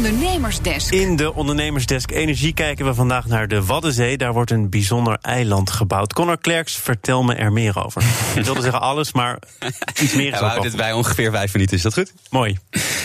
[0.00, 0.92] Ondernemersdesk.
[0.92, 4.16] In de Ondernemersdesk Energie kijken we vandaag naar de Waddenzee.
[4.16, 6.12] Daar wordt een bijzonder eiland gebouwd.
[6.12, 8.02] Connor Klerks, vertel me er meer over.
[8.34, 9.38] Ik wilde zeggen alles, maar
[10.02, 12.12] iets meer is ja, we houden het bij ongeveer vijf minuten, is dat goed?
[12.30, 12.58] Mooi.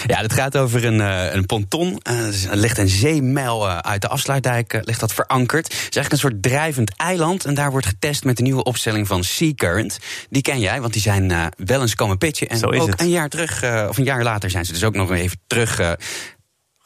[0.08, 2.00] Ja, het gaat over een, uh, een ponton.
[2.10, 5.64] Uh, er ligt een zeemijl uh, uit de afsluitdijk ligt dat verankerd.
[5.64, 7.46] Het is eigenlijk een soort drijvend eiland.
[7.46, 10.00] En daar wordt getest met de nieuwe opstelling van Sea Current.
[10.30, 12.48] Die ken jij, want die zijn wel eens komen pitchen.
[12.48, 13.02] En ook het.
[13.02, 15.96] een jaar terug, of een jaar later zijn ze dus ook nog even terug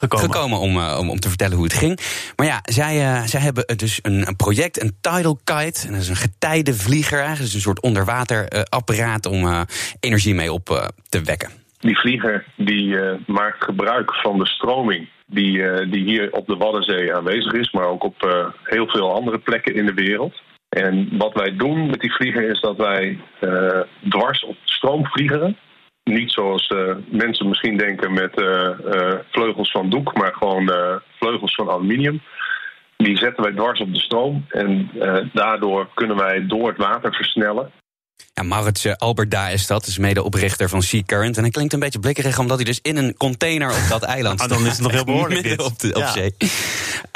[0.00, 1.98] gekomen, gekomen om, uh, om, om te vertellen hoe het ging.
[2.36, 5.86] Maar ja, zij, uh, zij hebben dus een, een, project, een tidal kite.
[5.86, 7.44] En dat is een getijdenvlieger eigenlijk.
[7.44, 9.60] Dus een soort onderwaterapparaat om uh,
[10.00, 11.50] energie mee op te wekken.
[11.78, 17.52] Die vlieger die maakt gebruik van de stroming die, die hier op de Waddenzee aanwezig
[17.52, 20.42] is, maar ook op heel veel andere plekken in de wereld.
[20.68, 23.18] En wat wij doen met die vlieger is dat wij
[24.08, 25.56] dwars op stroom vliegeren
[26.10, 30.72] niet zoals uh, mensen misschien denken met uh, uh, vleugels van doek, maar gewoon
[31.18, 32.22] vleugels van aluminium.
[32.96, 34.90] Die zetten wij dwars op de stroom en
[35.32, 37.70] daardoor kunnen wij door het water versnellen.
[38.34, 41.36] Ja, Maurits uh, Alberda is dat, is medeoprichter van Sea Current.
[41.36, 44.40] En hij klinkt een beetje blikkerig omdat hij dus in een container op dat eiland
[44.40, 44.50] staat.
[44.52, 45.62] ah, dan is het nog heel behoorlijk dit.
[45.62, 46.12] op, de, op ja.
[46.12, 46.34] zee.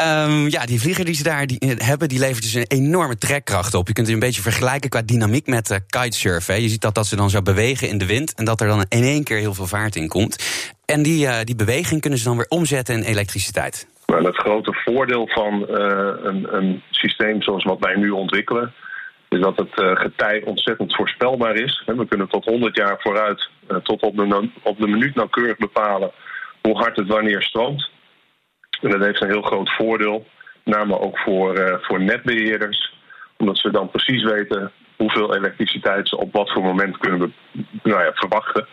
[0.01, 3.19] Um, ja, die vlieger die ze daar die, eh, hebben, die levert dus een enorme
[3.19, 3.87] trekkracht op.
[3.87, 6.63] Je kunt het een beetje vergelijken qua dynamiek met uh, kitesurfen.
[6.63, 8.85] Je ziet dat, dat ze dan zo bewegen in de wind en dat er dan
[8.89, 10.37] in één keer heel veel vaart in komt.
[10.87, 13.89] En die, uh, die beweging kunnen ze dan weer omzetten in elektriciteit.
[14.07, 18.73] Maar het grote voordeel van een, een systeem zoals wat wij nu ontwikkelen
[19.29, 21.83] is dat het getij ontzettend voorspelbaar is.
[21.87, 23.49] We kunnen tot 100 jaar vooruit,
[23.83, 26.11] tot op de, op de minuut nauwkeurig bepalen
[26.63, 27.91] hoe hard het wanneer stroomt.
[28.81, 30.27] En dat heeft een heel groot voordeel,
[30.65, 32.95] name ook voor, uh, voor netbeheerders,
[33.37, 37.35] omdat ze dan precies weten hoeveel elektriciteit ze op wat voor moment kunnen
[37.83, 38.67] nou ja, verwachten.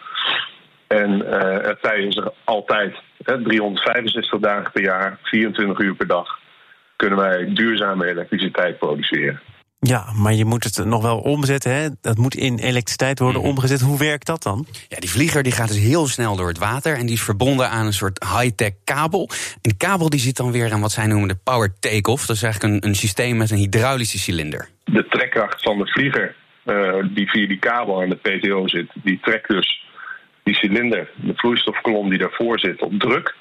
[0.87, 1.19] En
[1.65, 6.39] het tij is er altijd, hè, 365 dagen per jaar, 24 uur per dag,
[6.95, 9.39] kunnen wij duurzame elektriciteit produceren.
[9.87, 11.71] Ja, maar je moet het nog wel omzetten.
[11.73, 11.87] Hè?
[12.01, 13.49] Dat moet in elektriciteit worden mhm.
[13.49, 13.81] omgezet.
[13.81, 14.65] Hoe werkt dat dan?
[14.87, 16.97] Ja, die vlieger die gaat dus heel snel door het water.
[16.97, 19.29] En die is verbonden aan een soort high-tech kabel.
[19.29, 22.25] En die kabel die zit dan weer aan wat zij noemen de power take-off.
[22.25, 24.69] Dat is eigenlijk een, een systeem met een hydraulische cilinder.
[24.83, 29.19] De trekkracht van de vlieger uh, die via die kabel aan de PTO zit, die
[29.21, 29.85] trekt dus
[30.43, 33.35] die cilinder, de vloeistofkolom die daarvoor zit, op druk.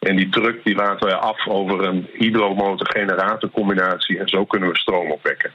[0.00, 4.18] En die druk die laten we af over een hydromotor-generator combinatie.
[4.18, 5.52] En zo kunnen we stroom opwekken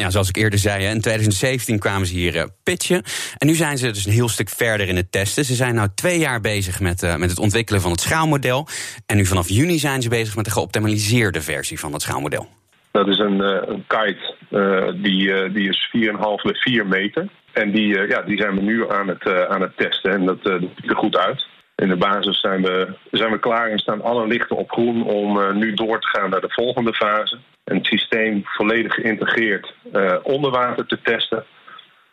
[0.00, 3.02] ja, zoals ik eerder zei, in 2017 kwamen ze hier uh, pitchen.
[3.38, 5.44] En nu zijn ze dus een heel stuk verder in het testen.
[5.44, 8.66] Ze zijn nu twee jaar bezig met, uh, met het ontwikkelen van het schaalmodel.
[9.06, 12.48] En nu vanaf juni zijn ze bezig met de geoptimaliseerde versie van het schaalmodel.
[12.90, 13.40] Dat is een,
[13.70, 14.34] een kite
[15.02, 17.28] die, die is 4,5 bij 4 meter.
[17.52, 20.12] En die, ja, die zijn we nu aan het, aan het testen.
[20.12, 20.38] En dat
[20.76, 21.46] ziet er goed uit.
[21.76, 25.58] In de basis zijn we, zijn we klaar en staan alle lichten op groen om
[25.58, 27.38] nu door te gaan naar de volgende fase
[27.70, 31.44] een systeem volledig geïntegreerd uh, onder water te testen.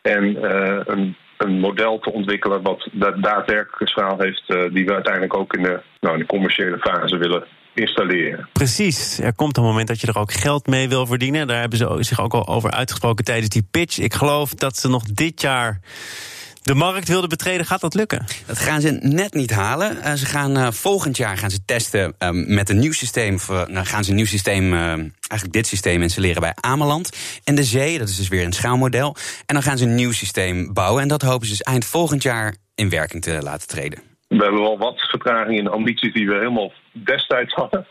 [0.02, 4.94] En uh, een, een, model te ontwikkelen wat de daadwerkelijke schaal heeft, uh, die we
[4.94, 8.50] uiteindelijk ook in de, nou, in de commerciële fase willen installeren.
[8.54, 9.20] Precies.
[9.20, 11.48] Er komt een moment dat je er ook geld mee wil verdienen.
[11.48, 14.00] Daar hebben ze zich ook al over uitgesproken tijdens die pitch.
[14.00, 15.80] Ik geloof dat ze nog dit jaar
[16.62, 18.26] de markt wilde betreden, gaat dat lukken?
[18.46, 19.98] Dat gaan ze net niet halen.
[19.98, 23.38] Uh, ze gaan uh, volgend jaar gaan ze testen uh, met een nieuw systeem.
[23.48, 27.18] Nou gaan ze een nieuw systeem, eigenlijk dit systeem installeren bij Ameland.
[27.44, 29.16] En de zee, dat is dus weer een schaalmodel.
[29.46, 31.02] En dan gaan ze een nieuw systeem bouwen.
[31.02, 34.00] En dat hopen ze dus eind volgend jaar in werking te laten treden.
[34.28, 37.88] We hebben wel wat vertraging in de ambities die we helemaal destijds hadden.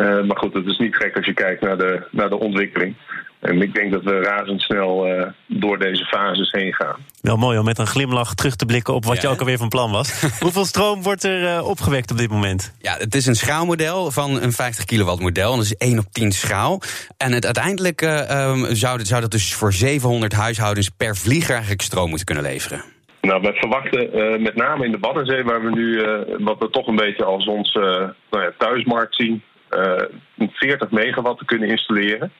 [0.00, 2.96] Maar goed, het is niet gek als je kijkt naar de, naar de ontwikkeling.
[3.40, 6.96] En ik denk dat we razendsnel uh, door deze fases heen gaan.
[7.20, 9.58] Wel mooi om met een glimlach terug te blikken op wat ja, je ook alweer
[9.58, 10.22] van plan was.
[10.42, 12.74] Hoeveel stroom wordt er uh, opgewekt op dit moment?
[12.78, 15.54] Ja, het is een schaalmodel van een 50 kilowatt model.
[15.56, 16.80] Dat is 1 op 10 schaal.
[17.16, 21.82] En het uiteindelijk uh, um, zou, zou dat dus voor 700 huishoudens per vlieger eigenlijk
[21.82, 22.84] stroom moeten kunnen leveren.
[23.20, 26.02] Nou, we verwachten uh, met name in de Waddenzee, waar we nu,
[26.44, 29.42] wat we toch een beetje als ons nou ja, thuismarkt zien,
[30.36, 32.32] 40 megawatt te kunnen installeren.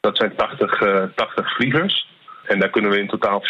[0.00, 2.06] Dat zijn 80, uh, 80 vliegers.
[2.46, 3.42] En daar kunnen we in totaal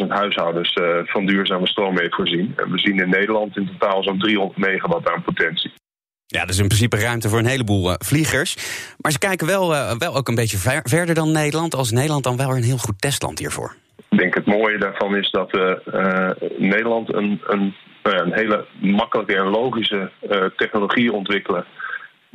[0.00, 2.52] 40.000 huishoudens uh, van duurzame stroom mee voorzien.
[2.56, 5.72] En we zien in Nederland in totaal zo'n 300 megawatt aan potentie.
[6.26, 8.56] Ja, dat is in principe ruimte voor een heleboel uh, vliegers.
[9.00, 11.74] Maar ze kijken wel, uh, wel ook een beetje ver, verder dan Nederland.
[11.74, 13.74] Als Nederland dan wel een heel goed testland hiervoor.
[14.08, 15.52] Ik denk het mooie daarvan is dat
[16.58, 20.10] Nederland een, een, nou een hele makkelijke en logische
[20.56, 21.66] technologie ontwikkelen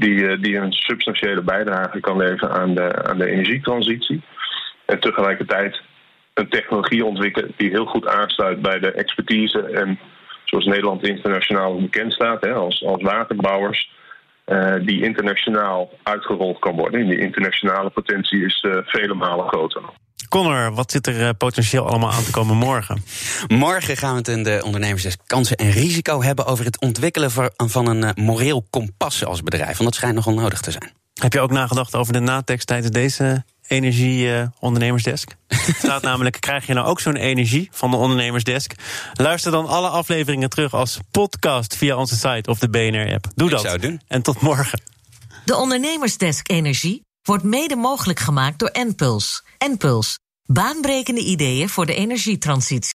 [0.03, 4.21] die, eh, die een substantiële bijdrage kan leveren aan de, aan de energietransitie.
[4.85, 5.81] En tegelijkertijd
[6.33, 10.00] een technologie ontwikkelen die heel goed aansluit bij de expertise en
[10.44, 13.91] zoals Nederland internationaal bekend staat, hè, als, als waterbouwers,
[14.45, 17.00] uh, die internationaal uitgerold kan worden.
[17.00, 19.81] En die internationale potentie is uh, vele malen groter.
[20.30, 23.04] Connor, wat zit er uh, potentieel allemaal aan te komen morgen?
[23.48, 27.88] Morgen gaan we het in de ondernemersdesk kansen en risico hebben over het ontwikkelen van
[27.88, 29.77] een moreel kompas als bedrijf.
[29.77, 30.92] Want dat schijnt nogal nodig te zijn.
[31.13, 35.36] Heb je ook nagedacht over de natekst tijdens deze energie-ondernemersdesk?
[35.48, 38.74] Uh, staat namelijk, krijg je nou ook zo'n energie van de ondernemersdesk?
[39.13, 43.27] Luister dan alle afleveringen terug als podcast via onze site of de BNR-app.
[43.36, 43.62] Doe Ik dat.
[43.62, 44.01] zou het doen.
[44.07, 44.81] En tot morgen.
[45.45, 49.43] De ondernemersdesk energie wordt mede mogelijk gemaakt door Enpuls.
[49.57, 52.91] Enpuls, baanbrekende ideeën voor de energietransitie.